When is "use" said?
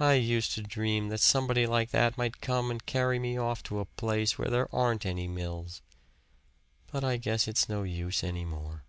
7.82-8.24